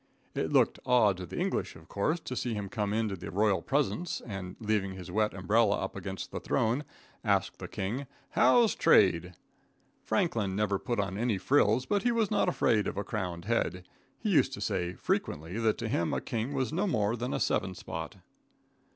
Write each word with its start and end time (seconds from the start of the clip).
It 0.33 0.51
looked 0.51 0.79
odd 0.83 1.17
to 1.17 1.27
the 1.27 1.37
English, 1.37 1.75
of 1.75 1.87
course, 1.87 2.19
to 2.21 2.35
see 2.35 2.55
him 2.55 2.69
come 2.69 2.91
into 2.91 3.15
the 3.15 3.29
royal 3.29 3.61
presence, 3.61 4.19
and, 4.25 4.55
leaving 4.59 4.93
his 4.93 5.11
wet 5.11 5.31
umbrella 5.35 5.75
up 5.77 5.95
against 5.95 6.31
the 6.31 6.39
throne, 6.39 6.85
ask 7.23 7.57
the 7.57 7.67
king: 7.67 8.07
"How's 8.31 8.73
trade?" 8.73 9.35
Franklin 10.03 10.55
never 10.55 10.79
put 10.79 10.99
on 10.99 11.19
any 11.19 11.37
frills, 11.37 11.85
but 11.85 12.01
he 12.01 12.11
was 12.11 12.31
not 12.31 12.49
afraid 12.49 12.87
of 12.87 12.97
a 12.97 13.03
crowned 13.03 13.45
head. 13.45 13.87
He 14.17 14.31
used 14.31 14.53
to 14.53 14.61
say, 14.61 14.93
frequently, 14.95 15.59
that 15.59 15.77
to 15.77 15.87
him 15.87 16.15
a 16.15 16.19
king 16.19 16.51
was 16.55 16.73
no 16.73 16.87
more 16.87 17.15
than 17.15 17.31
a 17.31 17.39
seven 17.39 17.75
spot. 17.75 18.15